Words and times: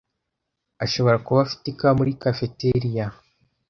Ashobora 0.85 1.17
kuba 1.25 1.39
afite 1.45 1.65
ikawa 1.69 1.93
muri 1.99 2.11
cafeteria. 2.23 3.05